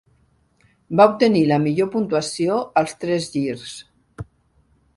Va 1.01 1.05
obtenir 1.11 1.43
la 1.51 1.59
millor 1.67 1.91
puntuació 1.97 2.57
als 2.83 2.97
tres 3.05 3.29
girs. 3.35 3.77